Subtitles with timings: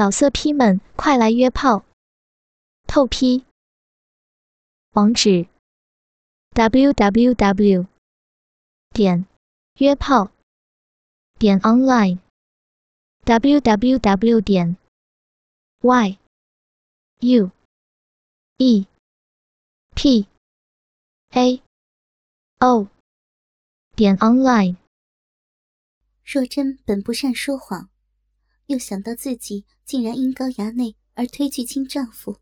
[0.00, 1.84] 老色批们，快来约炮！
[2.86, 3.44] 透批。
[4.92, 5.46] 网址。
[6.54, 7.86] ：w w w
[8.94, 9.26] 点
[9.74, 10.30] 约炮。
[11.38, 12.18] 点 online
[13.24, 14.78] w w w 点
[15.82, 16.18] y
[17.18, 17.50] u
[18.56, 18.86] e
[19.94, 20.26] p
[21.32, 21.62] a
[22.60, 22.88] o
[23.94, 24.76] 点 online。
[26.24, 27.90] 若真本不善说谎，
[28.70, 32.38] 又想到自己竟然因高衙内而推拒亲丈夫，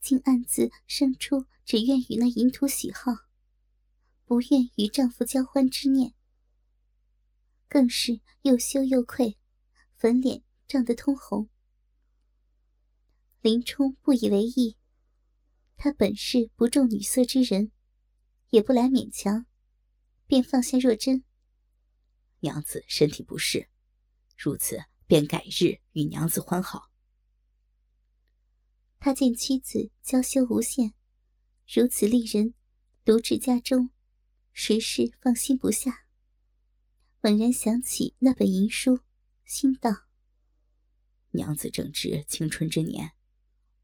[0.00, 3.12] 竟暗自生出只愿与那淫徒喜好。
[4.24, 6.14] 不愿与丈夫交欢之念，
[7.68, 9.36] 更是又羞又愧，
[9.96, 11.48] 粉脸涨得通红。
[13.40, 14.76] 林冲不以为意，
[15.76, 17.72] 他本是不重女色之人，
[18.50, 19.46] 也不来勉强，
[20.28, 21.24] 便放下若真。
[22.38, 23.68] 娘子身体不适，
[24.38, 26.90] 如此便改日与娘子欢好。
[28.98, 30.94] 他见妻子娇羞无限，
[31.68, 32.54] 如此丽人
[33.04, 33.90] 独至家中。
[34.54, 36.06] 实是放心不下。
[37.20, 39.00] 猛然想起那本淫书，
[39.44, 39.90] 心道
[41.32, 43.12] ：“娘子正值青春之年，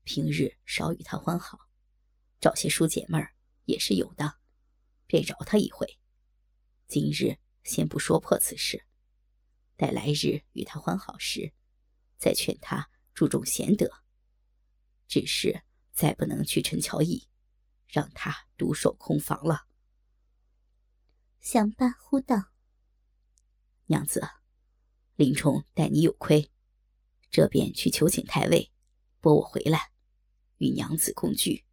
[0.05, 1.59] 平日少与她欢好，
[2.41, 3.35] 找些书解闷儿
[3.67, 4.39] 也是有的，
[5.07, 5.99] 便饶她一回。
[6.87, 8.87] 今日先不说破此事，
[9.79, 11.55] 待来日与他欢好时，
[12.19, 13.89] 再劝他注重贤德。
[15.07, 15.63] 只是
[15.93, 17.29] 再不能去陈乔义，
[17.87, 19.67] 让他独守空房了。”
[21.41, 22.51] 想罢，呼道
[23.87, 24.29] ：“娘子，
[25.15, 26.51] 林冲待你有亏，
[27.31, 28.73] 这便去求请太尉，
[29.21, 29.93] 拨我回来，
[30.57, 31.65] 与娘子共聚。”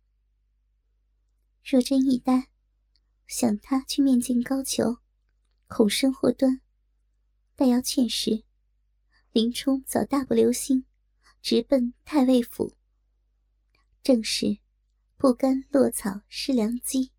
[1.65, 2.49] 若真一呆，
[3.25, 4.99] 想他去面见高俅，
[5.65, 6.61] 恐生祸端，
[7.55, 8.43] 待要劝时，
[9.31, 10.85] 林冲早大步流星，
[11.41, 12.75] 直奔太尉府。
[14.03, 14.59] 正是
[15.17, 17.11] 不甘落草失良机，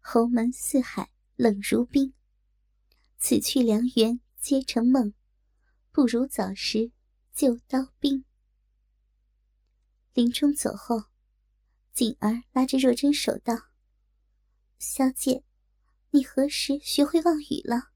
[0.00, 1.10] 侯门四海。
[1.36, 2.14] 冷如冰，
[3.18, 5.12] 此去良缘皆成梦，
[5.90, 6.92] 不如早时
[7.34, 8.24] 就刀兵。
[10.12, 11.06] 林冲走后，
[11.92, 13.66] 锦儿拉着若真手道
[14.78, 15.42] ：“小姐，
[16.10, 17.90] 你何时学会望语了？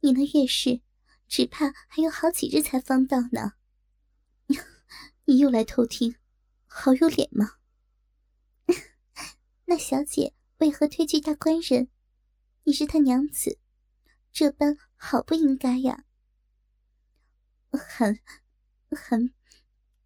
[0.00, 0.80] 你那月事，
[1.28, 3.52] 只怕还有好几日才方到呢。
[5.26, 6.16] 你又来偷听，
[6.66, 7.56] 好有脸吗？
[9.66, 11.88] 那小姐为何推拒大官人？”
[12.64, 13.58] 你是他娘子，
[14.30, 16.04] 这般好不应该呀！
[17.70, 18.20] 很、
[18.90, 19.32] 很、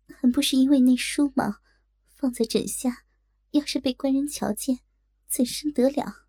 [0.06, 1.58] 很不是因为那书吗？
[2.14, 3.04] 放在枕下，
[3.50, 4.78] 要是被官人瞧见，
[5.26, 6.26] 怎生得了？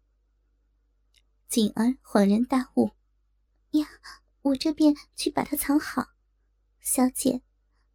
[1.47, 2.93] 锦儿恍然大悟
[3.77, 3.87] ：“呀，
[4.43, 6.13] 我这便去把它藏好。”
[6.79, 7.41] 小姐，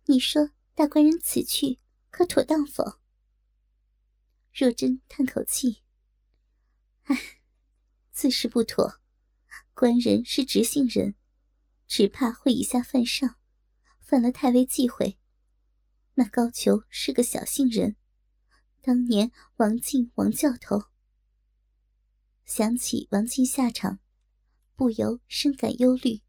[0.05, 1.79] 你说大官人此去
[2.11, 3.01] 可妥当否？
[4.53, 5.83] 若真叹口气
[7.05, 7.37] ：“唉。”
[8.11, 9.01] 自是不妥，
[9.75, 11.15] 官人是直性人，
[11.87, 13.37] 只怕会以下犯上，
[14.01, 15.17] 犯了太尉忌讳。
[16.15, 17.95] 那高俅是个小性人，
[18.83, 20.87] 当年王进王教头。
[22.45, 24.01] 想起王进下场，
[24.75, 26.23] 不由深感忧虑。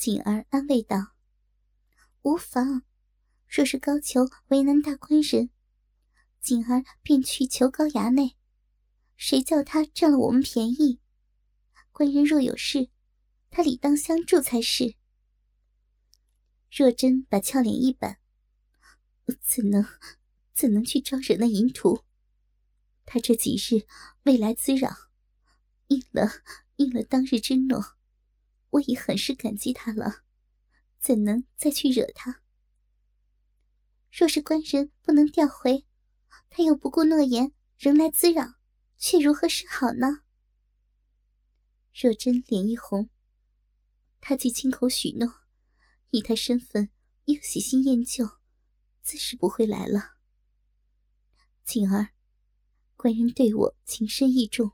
[0.00, 1.12] 锦儿安慰道
[2.24, 2.84] ：“无妨，
[3.46, 5.50] 若是高俅为难大官人，
[6.40, 8.34] 锦儿便去求高衙内。”
[9.18, 11.00] 谁叫他占了我们便宜？
[11.92, 12.88] 官人若有事，
[13.50, 14.94] 他理当相助才是。
[16.70, 18.20] 若真把俏脸一板，
[19.42, 19.84] 怎能
[20.54, 22.04] 怎能去招惹那淫徒？
[23.04, 23.86] 他这几日
[24.22, 24.96] 未来滋扰，
[25.88, 26.26] 应了
[26.76, 27.98] 应了当日之诺，
[28.70, 30.22] 我已很是感激他了，
[30.98, 32.42] 怎能再去惹他？
[34.10, 35.86] 若是官人不能调回，
[36.48, 38.54] 他又不顾诺言，仍来滋扰。
[39.02, 40.24] 却如何是好呢？
[41.94, 43.08] 若真脸一红，
[44.20, 45.40] 他既亲口许诺，
[46.10, 46.90] 以他身份
[47.24, 48.28] 又喜新厌旧，
[49.00, 50.16] 自是不会来了。
[51.64, 52.10] 锦儿，
[52.94, 54.72] 官人对我情深意重，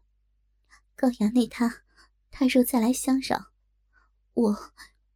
[0.96, 1.84] 高衙内他，
[2.32, 3.52] 他若再来相扰，
[4.36, 4.72] 我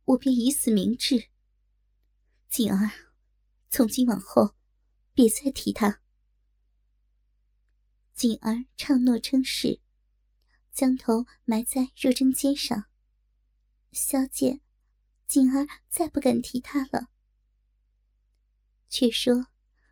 [0.06, 1.28] 我便以死明志。
[2.48, 2.90] 锦儿，
[3.68, 4.54] 从今往后，
[5.12, 6.00] 别再提他。
[8.14, 9.82] 锦儿唱诺称是，
[10.72, 12.86] 将头埋在若真肩上。
[13.92, 14.62] 小姐，
[15.26, 17.10] 锦儿再不敢提他了。
[18.88, 19.48] 却说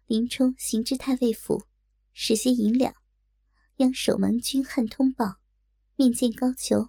[0.07, 1.67] 林冲行至太尉府，
[2.15, 2.95] 使些银两，
[3.77, 5.37] 央守门军汉通报，
[5.97, 6.89] 面见高俅，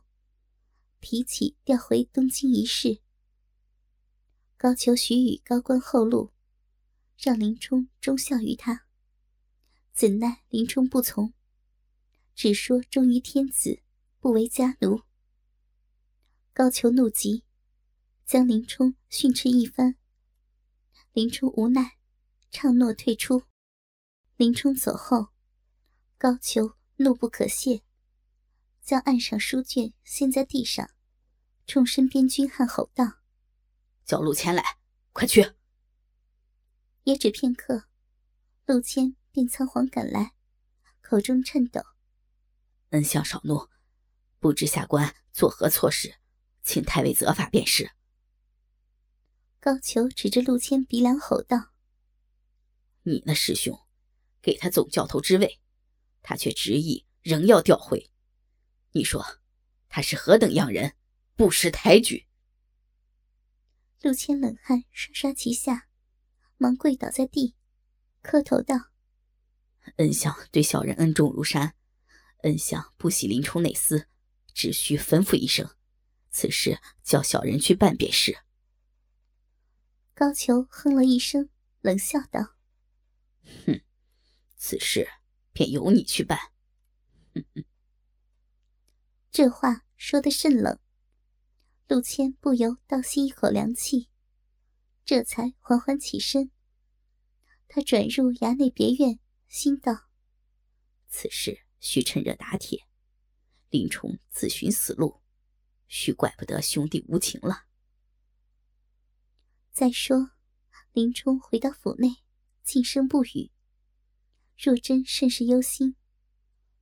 [0.99, 3.01] 提起调回东京一事。
[4.57, 6.31] 高俅许以高官厚禄，
[7.17, 8.85] 让林冲忠孝于他。
[9.93, 11.33] 怎奈林冲不从，
[12.35, 13.81] 只说忠于天子，
[14.19, 15.01] 不为家奴。
[16.53, 17.43] 高俅怒极，
[18.25, 19.95] 将林冲训斥一番。
[21.13, 21.97] 林冲无奈，
[22.51, 23.43] 唱诺退出。
[24.35, 25.29] 林冲走后，
[26.17, 27.81] 高俅怒不可遏，
[28.89, 30.89] 将案上书卷掀在地上，
[31.67, 33.19] 冲身边军汉吼道
[34.03, 34.63] ：“叫陆谦来，
[35.13, 35.53] 快去！”
[37.05, 37.83] 也只片刻，
[38.65, 40.33] 陆谦便仓皇赶来，
[41.01, 41.83] 口中颤抖
[42.89, 43.69] ：“恩相少怒，
[44.39, 46.15] 不知下官作何错事，
[46.63, 47.91] 请太尉责罚便是。”
[49.61, 51.73] 高俅指着陆谦鼻梁吼道
[53.05, 53.79] ：“你那师兄！”
[54.41, 55.61] 给他总教头之位，
[56.23, 58.09] 他却执意仍要调回。
[58.91, 59.39] 你说
[59.87, 60.95] 他是何等样人，
[61.35, 62.27] 不识抬举？
[64.01, 65.87] 陆谦冷汗刷刷齐下，
[66.57, 67.55] 忙跪倒在地，
[68.21, 68.75] 磕头道
[69.97, 71.75] ：“恩相对小人恩重如山，
[72.43, 74.07] 恩相不喜林冲内私，
[74.53, 75.69] 只需吩咐一声，
[76.31, 78.37] 此事叫小人去办便是。”
[80.15, 81.49] 高俅哼了一声，
[81.81, 82.55] 冷笑道
[83.65, 83.81] ：“哼。”
[84.61, 85.07] 此事
[85.53, 86.37] 便由你去办。
[89.31, 90.79] 这话说的甚冷，
[91.87, 94.09] 陆谦不由倒吸一口凉气，
[95.05, 96.51] 这才缓缓起身。
[97.67, 100.09] 他转入衙内别院，心道：
[101.07, 102.87] 此事需趁热打铁，
[103.69, 105.21] 林冲自寻死路，
[105.87, 107.65] 须怪不得兄弟无情了。
[109.71, 110.31] 再说，
[110.91, 112.17] 林冲回到府内，
[112.63, 113.51] 静声不语。
[114.57, 115.95] 若真甚是忧心，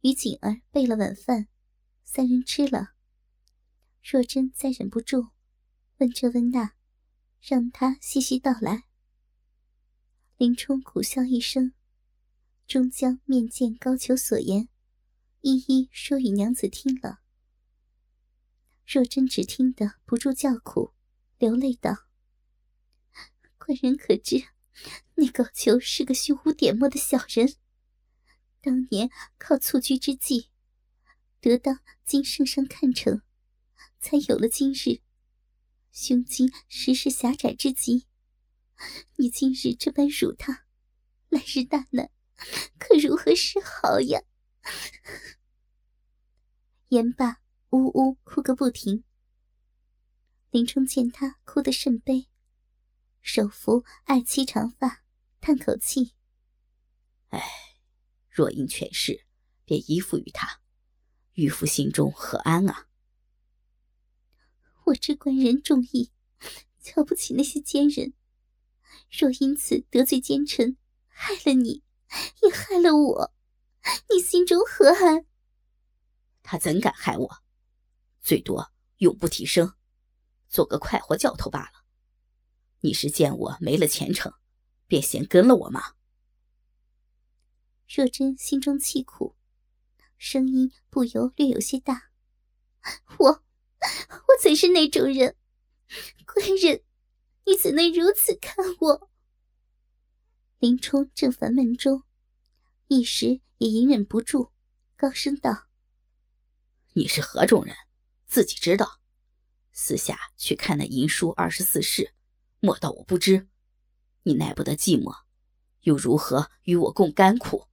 [0.02, 1.50] 与锦儿备了晚饭，
[2.10, 2.94] 三人吃了。
[4.02, 5.32] 若真再忍不住，
[5.98, 6.72] 问这问那，
[7.42, 8.86] 让他细细道来。
[10.38, 11.74] 林冲苦笑一声，
[12.66, 14.70] 终将面见高俅所言，
[15.42, 17.20] 一一说与娘子听了。
[18.86, 20.94] 若真只听得不住叫苦，
[21.38, 22.08] 流泪道
[23.60, 24.48] ：“官人可知，
[25.16, 27.56] 那高俅是个虚无点墨的小人。”
[28.62, 30.50] 当年靠蹴鞠之计，
[31.40, 33.22] 得到今圣上看成，
[34.00, 35.02] 才有了今日。
[35.92, 38.08] 胸襟实是狭窄之极，
[39.16, 40.66] 你今日这般辱他，
[41.30, 42.12] 来日大难，
[42.78, 44.22] 可如何是好呀？
[46.90, 47.42] 言罢，
[47.72, 49.04] 呜呜哭个不停。
[50.52, 52.30] 林冲见他哭得甚悲，
[53.22, 55.04] 手扶爱妻长发，
[55.40, 56.14] 叹口气
[57.30, 57.42] ：“唉。”
[58.30, 59.26] 若因权势，
[59.66, 60.62] 便依附于他，
[61.38, 62.88] 渔夫心中何安啊？
[64.86, 66.12] 我知官人重义，
[66.82, 68.14] 瞧不起那些奸人。
[69.12, 71.84] 若因此得罪奸臣，害了你，
[72.42, 73.34] 也害了我，
[74.10, 75.28] 你心中何安？
[76.42, 77.44] 他怎敢害我？
[78.20, 79.76] 最多永不提升，
[80.50, 81.86] 做个快活教头罢了。
[82.80, 84.34] 你是见我没了前程，
[84.88, 85.94] 便先跟了我吗？
[87.88, 89.36] 若真心中凄苦，
[90.18, 92.10] 声音不由略有些大。
[93.20, 95.36] 我，我怎是那种人？
[96.26, 96.84] 官人，
[97.46, 99.10] 你怎能如此看我？
[100.60, 102.04] 林冲正烦闷中，
[102.88, 104.52] 一时也隐忍不住，
[104.96, 105.68] 高声道
[106.94, 107.76] ：“你是何种人？
[108.26, 109.00] 自己知道。
[109.72, 112.14] 私下去看那银书二十四式，
[112.60, 113.48] 莫道我不知。
[114.24, 115.16] 你耐不得寂寞，
[115.82, 117.68] 又如何与我共甘苦？”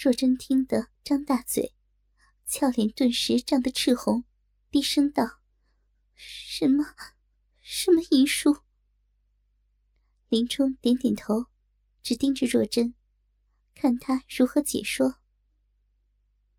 [0.00, 1.74] 若真听得，张大嘴，
[2.46, 4.22] 俏脸顿时涨得赤红，
[4.70, 5.40] 低声道
[6.14, 6.94] ：“什么？
[7.60, 8.62] 什么遗书？”
[10.30, 11.46] 林冲点点头，
[12.00, 12.94] 只盯着若真，
[13.74, 15.16] 看他如何解说。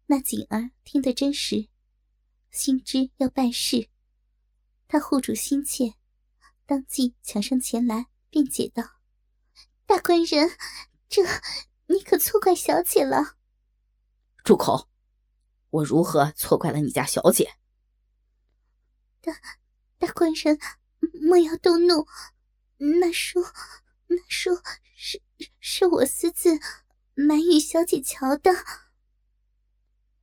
[0.08, 1.70] 那锦儿听得真实，
[2.52, 3.88] 心知要办事，
[4.86, 5.94] 他护住心切，
[6.66, 8.84] 当即抢上前来辩解道
[9.88, 10.50] ：“大官人，
[11.08, 11.24] 这……”
[11.92, 13.36] 你可错怪小姐了。
[14.44, 14.90] 住口！
[15.72, 17.56] 我如何错怪了你家小姐？
[19.22, 19.34] 大
[19.98, 20.60] 大官人，
[21.22, 22.08] 莫要动怒。
[22.78, 23.44] 那书，
[24.08, 24.52] 那书
[24.96, 25.22] 是
[25.60, 26.60] 是我私自
[27.16, 28.52] 买与小姐瞧的。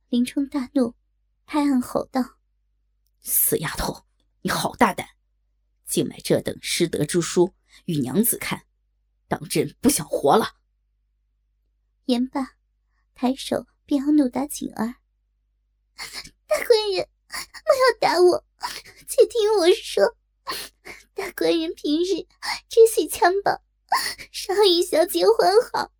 [0.07, 0.95] 林冲大怒，
[1.45, 2.37] 拍案吼道
[3.19, 4.05] ：“死丫头，
[4.41, 5.05] 你好大胆，
[5.85, 7.53] 竟买这等失德之书
[7.85, 8.65] 与娘子看，
[9.27, 10.55] 当真不想活了！”
[12.07, 12.53] 言罢，
[13.15, 14.95] 抬手便要怒打锦儿。
[16.47, 17.09] 大官人，
[17.65, 18.45] 莫要打我，
[19.07, 20.15] 且听我说。
[21.13, 22.25] 大官人平日
[22.69, 23.59] 只许襁褓，
[24.31, 25.91] 少与小姐欢好。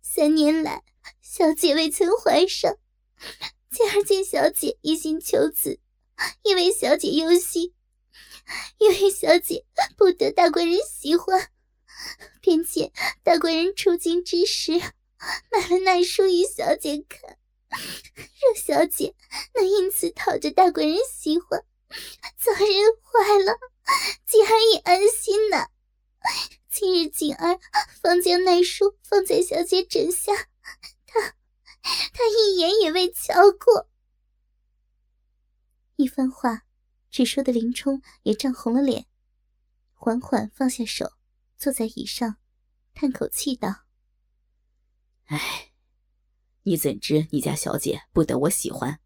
[0.00, 0.82] 三年来，
[1.20, 2.78] 小姐未曾怀上。
[3.70, 5.78] 今儿见小姐一心求子，
[6.42, 7.74] 因为小姐忧心，
[8.78, 9.66] 因为小姐
[9.98, 11.50] 不得大官人喜欢，
[12.40, 12.90] 便见
[13.22, 14.80] 大官人出京之时
[15.50, 17.38] 买了那书与小姐看。
[17.70, 19.14] 若小姐
[19.54, 21.62] 能因此讨着大官人喜欢，
[22.38, 23.58] 早日怀了，
[24.26, 25.68] 锦儿也安心呢。
[26.70, 27.58] 今日锦儿
[28.00, 30.32] 方将那书放在小姐枕下，
[31.06, 31.34] 她
[31.82, 33.88] 她一眼也未瞧过。
[35.96, 36.62] 一番话，
[37.10, 39.06] 只说的林冲也涨红了脸，
[39.92, 41.12] 缓缓放下手，
[41.56, 42.36] 坐在椅上，
[42.94, 43.84] 叹口气道
[45.28, 45.72] ：“唉，
[46.62, 48.98] 你怎知你家小姐不得我喜欢？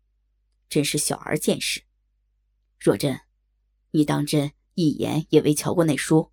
[0.68, 1.84] 真是小儿见识。
[2.78, 3.22] 若真，
[3.90, 6.30] 你当真一眼也未瞧过那书？”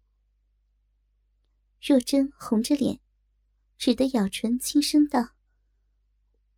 [1.81, 2.99] 若真红着脸，
[3.79, 5.29] 只得咬唇轻声道：“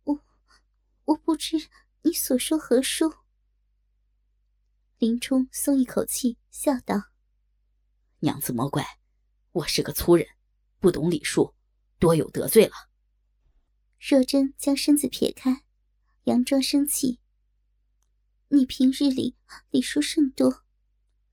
[0.04, 0.20] 我，
[1.06, 1.56] 我不知
[2.02, 3.14] 你所说何书。”
[4.98, 7.04] 林冲松一口气，笑道
[8.20, 8.98] ：“娘子莫怪，
[9.52, 10.26] 我是个粗人，
[10.80, 11.54] 不懂礼数，
[11.98, 12.74] 多有得罪了。”
[14.04, 15.62] 若真将身子撇开，
[16.24, 17.20] 佯装生气
[18.50, 19.36] ：“你平日里
[19.70, 20.64] 礼数甚多，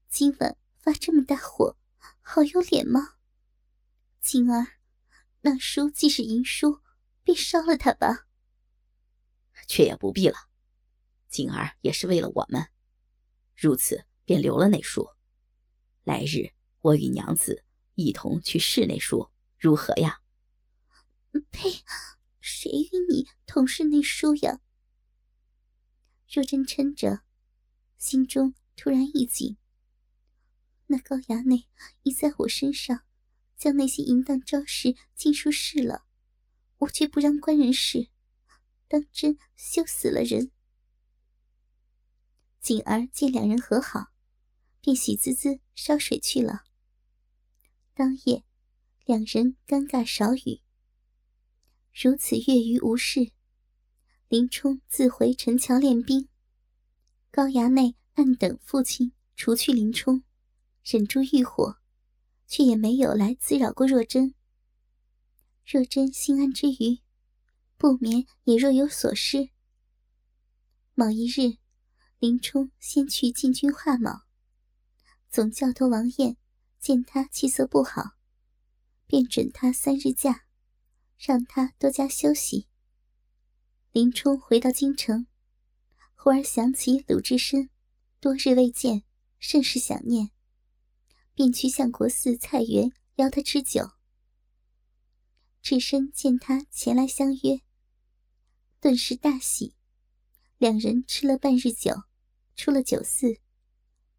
[0.08, 1.76] 今晚发这么大火，
[2.22, 3.16] 好有脸吗？”
[4.22, 4.78] 锦儿，
[5.42, 6.82] 那书既是淫书，
[7.24, 8.28] 便烧了它吧。
[9.66, 10.36] 却也不必了，
[11.28, 12.68] 锦儿也是为了我们，
[13.56, 15.10] 如此便留了那书。
[16.04, 17.64] 来日我与娘子
[17.96, 20.22] 一同去试那书，如何呀？
[21.50, 21.84] 呸！
[22.50, 24.60] 谁与你同试那书呀？
[26.28, 27.22] 若真撑着，
[27.98, 29.58] 心中突然一紧。
[30.88, 31.68] 那高衙内
[32.04, 33.04] 已在我身上。
[33.60, 36.06] 将那些淫荡招式尽数试了，
[36.78, 38.08] 我却不让官人试，
[38.88, 40.50] 当真羞死了人。
[42.62, 44.14] 锦儿见两人和好，
[44.80, 46.64] 便喜滋滋烧水去了。
[47.94, 48.46] 当夜，
[49.04, 50.62] 两人尴尬少语。
[52.02, 53.34] 如此月余无事，
[54.30, 56.30] 林冲自回陈桥练兵。
[57.30, 60.24] 高衙内暗等父亲除去林冲，
[60.86, 61.76] 忍住欲火。
[62.48, 64.34] 却也没有来滋扰过若真。
[65.66, 67.00] 若真心安之余，
[67.78, 69.50] 不免也若有所失。
[70.96, 71.58] 某一日，
[72.18, 74.22] 林冲先去禁军画卯，
[75.30, 76.38] 总教头王彦
[76.80, 78.14] 见他气色不好，
[79.06, 80.46] 便准他三日假，
[81.20, 82.68] 让他多加休息。
[83.92, 85.28] 林冲回到京城，
[86.16, 87.70] 忽而想起鲁智深，
[88.22, 89.04] 多日未见，
[89.38, 90.32] 甚是想念。
[91.36, 93.92] 便去相国寺菜园邀他吃酒。
[95.62, 97.62] 智深见他前来相约，
[98.80, 99.76] 顿时大喜。
[100.58, 102.04] 两人吃了半日酒，
[102.56, 103.40] 出了酒肆，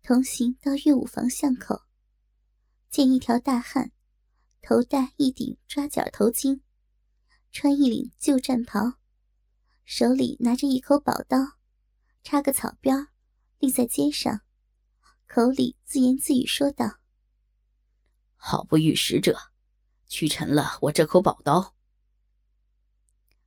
[0.03, 1.83] 同行到乐舞房巷口，
[2.91, 3.93] 见一条大汉，
[4.63, 6.61] 头戴一顶抓角头巾，
[7.53, 8.95] 穿一领旧战袍，
[9.85, 11.59] 手里拿着一口宝刀，
[12.23, 13.09] 插个草标，
[13.59, 14.43] 立在街上，
[15.27, 17.01] 口里自言自语说道。
[18.37, 19.37] 好不遇使者，
[20.07, 21.75] 屈臣了我这口宝刀。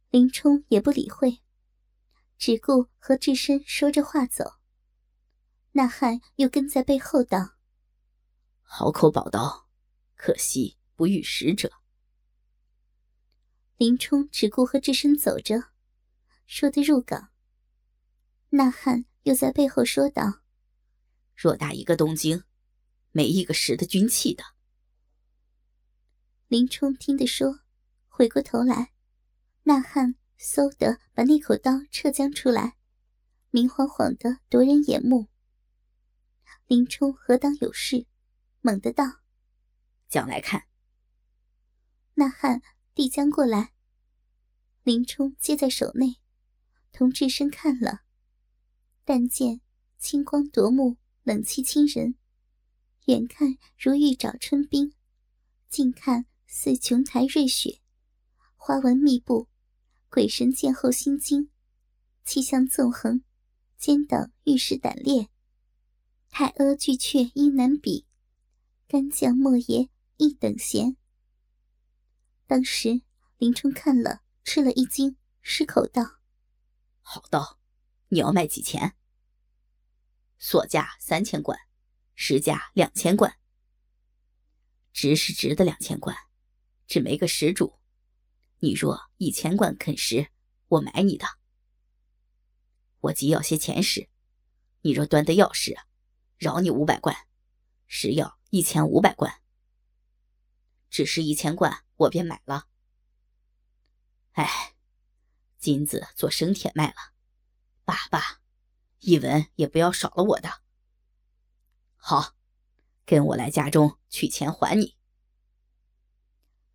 [0.10, 1.40] 林冲也不理会，
[2.38, 4.60] 只顾和智深说着话走。
[5.72, 7.56] 那汉又跟在背后道
[8.62, 9.70] ：“好口宝刀，
[10.16, 11.72] 可惜不遇使者。”
[13.78, 15.72] 林冲只顾和智深走着，
[16.46, 17.30] 说得入港。
[18.50, 20.42] 那汉又在背后说道
[21.36, 22.44] ：“偌大一个东京，
[23.12, 24.44] 没一个识得军器的。”
[26.48, 27.62] 林冲听得说，
[28.08, 28.94] 回过头来，
[29.64, 32.78] 那汉嗖的把那口刀撤将出来，
[33.50, 35.30] 明晃晃的夺人眼目。
[36.68, 38.06] 林冲何当有事，
[38.62, 39.22] 猛地道
[40.08, 40.66] ：“将来看。”
[42.14, 42.62] 那汉
[42.96, 43.74] 递将过来，
[44.84, 46.18] 林冲接在手内，
[46.92, 48.02] 同智深看了，
[49.04, 49.62] 但见
[49.98, 52.16] 青光夺目，冷气侵人，
[53.06, 54.94] 远看如玉爪春冰，
[55.70, 56.26] 近看。
[56.56, 57.80] 似琼台瑞雪，
[58.56, 59.48] 花纹密布，
[60.08, 61.50] 鬼神见后心惊，
[62.24, 63.24] 气象纵横，
[63.76, 65.30] 奸党遇事胆裂，
[66.30, 68.06] 太阿巨阙应难比，
[68.88, 70.96] 干将莫邪一等闲。
[72.54, 73.02] 当时
[73.40, 76.20] 林冲看了，吃了一惊，失口道
[77.02, 77.60] ：“好刀，
[78.10, 78.94] 你要卖几钱？”
[80.38, 81.58] 所价三千贯，
[82.14, 83.40] 实价两千贯。
[84.92, 86.16] 值是值的两千贯，
[86.86, 87.80] 只没个实主。
[88.60, 90.28] 你若一千贯肯实，
[90.68, 91.26] 我买你的。
[93.00, 94.10] 我急要些钱时，
[94.82, 95.76] 你若端得要时，
[96.38, 97.18] 饶你五百贯，
[97.88, 99.42] 实要一千五百贯。
[100.94, 102.68] 只是一千贯，我便买了。
[104.34, 104.76] 哎，
[105.58, 107.16] 金子做生铁卖了，
[107.84, 108.42] 罢罢，
[109.00, 110.62] 一文也不要少了我的。
[111.96, 112.36] 好，
[113.08, 114.96] 跟我来家中取钱还你。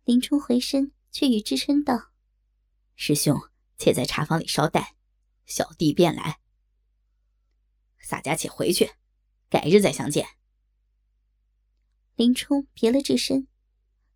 [0.03, 2.11] 林冲回身，却与智深道
[2.97, 3.39] ：“师兄，
[3.77, 4.97] 且在茶房里稍待，
[5.45, 6.41] 小弟便来。
[7.99, 8.91] 洒家且回去，
[9.47, 10.27] 改日再相见。”
[12.15, 13.47] 林冲别了智深，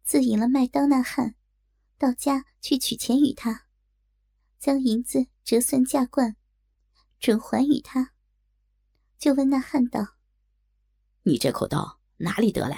[0.04, 1.36] 自引了卖刀那汉，
[1.98, 3.68] 到家去取钱与他，
[4.60, 6.36] 将银子折算价贯，
[7.20, 8.14] 准还与他。
[9.18, 10.18] 就问那汉道。
[11.24, 12.78] 你这口刀哪里得来？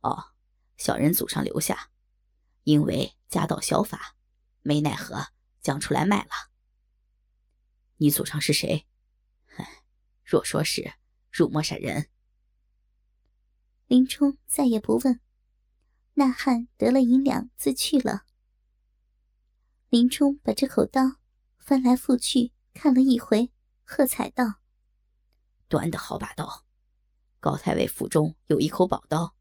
[0.00, 0.32] 哦，
[0.76, 1.90] 小人祖上留下，
[2.64, 4.16] 因为家道小法，
[4.62, 5.28] 没奈何
[5.60, 6.30] 将出来卖了。
[7.98, 8.88] 你祖上是谁？
[10.24, 10.94] 若说是
[11.30, 12.08] 入墨山人，
[13.86, 15.20] 林冲再也不问。
[16.14, 18.24] 那汉得了银两，自去了。
[19.88, 21.16] 林冲把这口刀
[21.58, 23.50] 翻来覆去看了一回，
[23.84, 24.60] 喝彩道
[25.68, 26.64] ：“端的好把刀。”
[27.40, 29.34] 高太尉府中有一口宝刀，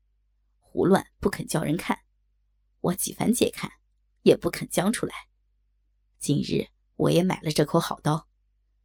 [0.59, 1.99] 胡乱不肯叫人看，
[2.79, 3.71] 我几番借看，
[4.23, 5.13] 也不肯将出来。
[6.17, 8.27] 今日我也买了这口好刀，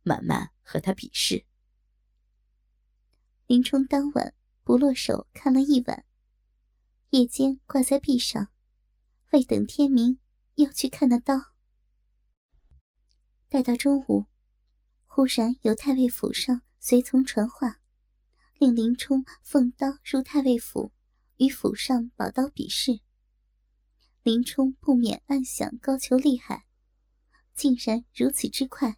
[0.03, 1.47] 慢慢和他比试。
[3.47, 6.05] 林冲当晚不落手看了一晚，
[7.11, 8.49] 夜间挂在壁上，
[9.31, 10.19] 未等天明，
[10.57, 11.53] 又去看那刀。
[13.49, 14.27] 待到中午，
[15.07, 17.81] 忽然有太尉府上随从传话。
[18.59, 20.91] 令林冲奉刀入太尉府，
[21.37, 23.01] 与府上宝刀比试。
[24.23, 26.67] 林冲不免暗想：高俅厉害，
[27.55, 28.97] 竟然如此之快，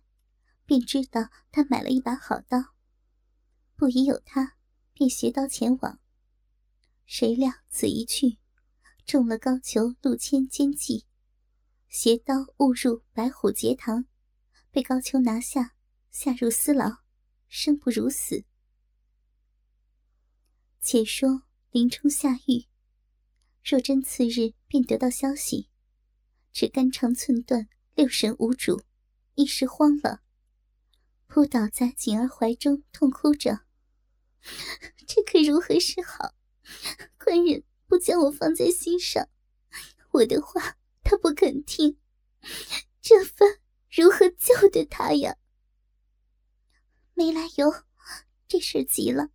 [0.64, 2.75] 便知道他买了一把好刀。
[3.75, 4.55] 不疑有他，
[4.94, 6.01] 便携刀前往。
[7.11, 8.37] 谁料此一去，
[9.07, 11.07] 中了高俅陆谦奸计，
[11.88, 14.05] 携刀误入白虎节堂，
[14.71, 15.75] 被高俅拿下，
[16.11, 16.99] 下入私牢，
[17.49, 18.44] 生不如死。
[20.83, 22.66] 且说林冲下狱，
[23.64, 25.71] 若真次日便得到消息，
[26.53, 28.83] 只肝肠寸断，六神无主，
[29.35, 30.21] 一时慌了，
[31.27, 33.61] 扑倒在锦儿怀中，痛哭着
[35.09, 36.35] ：“这可如何是好？
[37.18, 39.28] 官人不将我放在心上，
[40.12, 41.98] 我的话他不肯听，
[43.00, 43.59] 这番
[43.90, 45.37] 如何救得他呀？
[47.14, 47.72] 没来由，
[48.46, 49.31] 这事急了。”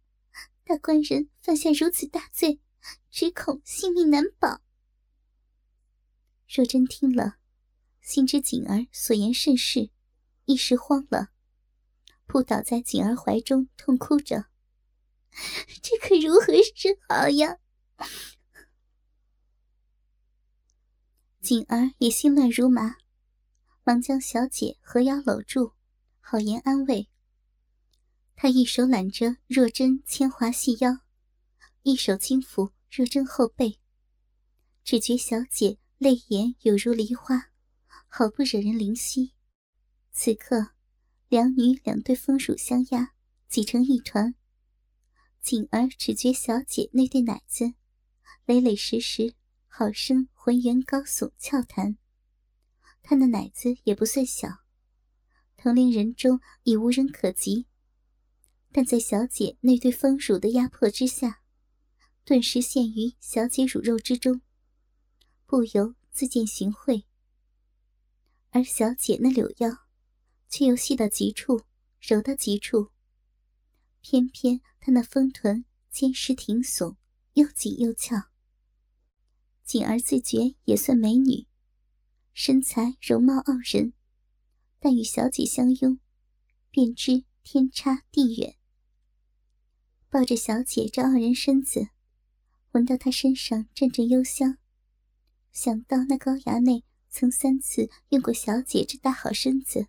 [0.66, 2.62] 大官人犯下如此大罪，
[3.12, 4.62] 只恐性命难保。
[6.48, 7.36] 若真听了，
[8.02, 9.90] 心知锦儿所言甚是，
[10.46, 11.32] 一时慌了，
[12.26, 14.46] 扑倒在锦儿怀中，痛哭着
[15.82, 17.58] ：“这可如何是好呀？”
[21.42, 22.96] 锦儿也心乱如麻，
[23.84, 25.74] 忙将小姐合腰搂住，
[26.22, 27.10] 好言安慰。
[28.36, 31.00] 她一手揽着若真纤滑细腰，
[31.82, 33.78] 一手轻抚若真后背，
[34.84, 37.52] 只觉小姐泪眼有如梨花，
[38.08, 39.34] 好不惹人怜惜。
[40.12, 40.70] 此刻，
[41.28, 43.14] 两女两对风乳相压，
[43.50, 44.34] 挤成一团。
[45.44, 47.74] 锦儿只觉小姐那对奶子，
[48.46, 49.36] 累累实实，
[49.68, 51.98] 好生浑圆高耸俏弹。
[53.02, 54.48] 她那奶子也不算小，
[55.58, 57.68] 同龄人中已无人可及。
[58.72, 61.42] 但在小姐那对丰乳的压迫之下，
[62.24, 64.40] 顿时陷于小姐乳肉之中，
[65.46, 67.04] 不由自见形秽。
[68.52, 69.70] 而小姐那柳腰，
[70.48, 71.64] 却又细到极处，
[72.00, 72.92] 柔到极处。
[74.00, 76.98] 偏偏她那丰臀坚实挺耸，
[77.36, 78.24] 又紧又翘。
[79.64, 81.48] 锦儿自觉也算美女，
[82.34, 83.94] 身材容貌傲人，
[84.82, 86.02] 但与小姐相拥，
[86.70, 88.58] 便知天差地远。
[90.10, 91.88] 抱着小姐这傲人身子，
[92.74, 94.58] 闻到她身上阵阵幽香，
[95.54, 99.88] 想到那高衙内曾三次用过小姐这大好身子，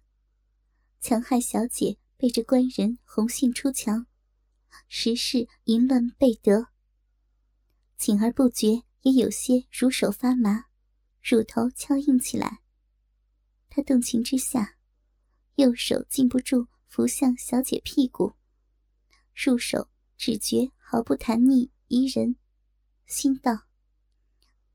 [1.01, 4.07] 强害小姐被这官人红杏出墙，
[4.89, 6.69] 时是淫乱悖德。
[7.97, 10.65] 紧而不觉也有些乳手发麻，
[11.23, 12.61] 乳头敲硬起来。
[13.69, 14.77] 他动情之下，
[15.57, 18.35] 右手禁不住扶向小姐屁股，
[19.35, 19.89] 入手。
[20.17, 22.37] 只觉毫不弹腻宜人，
[23.05, 23.65] 心道：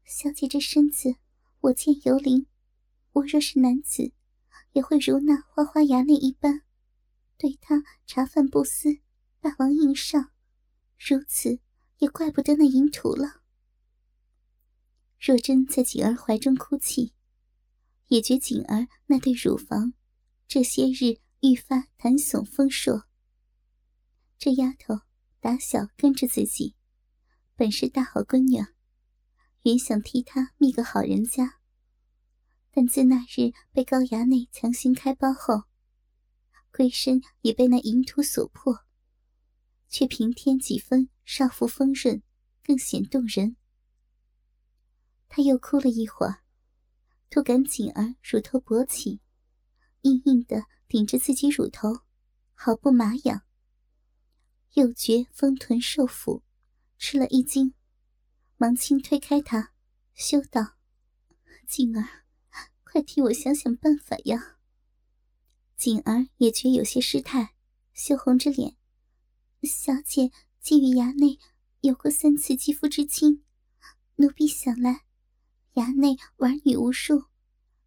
[0.03, 1.15] 小姐这身子，
[1.61, 2.45] 我见犹灵。
[3.13, 4.11] 我若是男子，
[4.73, 6.63] 也会如那花花衙内一般，
[7.37, 8.99] 对她茶饭不思，
[9.41, 10.31] 大王硬上。
[10.97, 11.59] 如此，
[11.99, 13.41] 也怪不得那淫徒了。
[15.19, 17.13] 若真在锦儿怀中哭泣，
[18.07, 19.93] 也觉锦儿那对乳房
[20.47, 23.05] 这些日愈发弹耸丰硕。
[24.37, 25.01] 这丫头
[25.39, 26.75] 打小跟着自己，
[27.55, 28.65] 本是大好闺女，
[29.63, 31.59] 原想替她觅个好人家。
[32.71, 35.63] 但自那日被高衙内强行开包后，
[36.71, 38.85] 龟身已被那淫徒所破，
[39.89, 42.23] 却平添几分少妇丰润，
[42.63, 43.57] 更显动人。
[45.27, 46.43] 他又哭了一会儿，
[47.29, 49.19] 突感锦儿乳头勃起，
[50.03, 52.01] 硬硬的顶着自己乳头，
[52.53, 53.43] 毫不麻痒。
[54.73, 56.43] 又觉丰臀受抚，
[56.97, 57.73] 吃了一惊，
[58.57, 59.73] 忙轻推开他，
[60.13, 60.75] 羞道
[61.67, 62.07] ：“锦儿。”
[62.91, 64.57] 快替我想想办法呀！
[65.77, 67.53] 锦儿也觉有些失态，
[67.93, 68.78] 羞红着脸。
[69.67, 71.37] 小姐既与衙内
[71.81, 73.43] 有过三次肌肤之亲，
[74.15, 75.03] 奴婢想来，
[75.73, 77.25] 衙内玩女无数，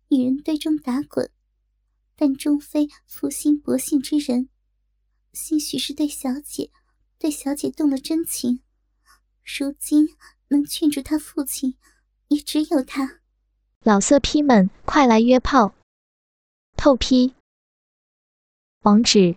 [0.09, 1.31] 女人堆中打滚，
[2.17, 4.49] 但终非负心薄幸之人。
[5.33, 6.71] 兴许是对小姐，
[7.19, 8.61] 对小姐动了真情。
[9.43, 10.09] 如今
[10.49, 11.77] 能劝住他父亲，
[12.29, 13.21] 也只有他。
[13.83, 15.75] 老色批们，快来约炮！
[16.77, 17.35] 透批。
[18.83, 19.37] 网址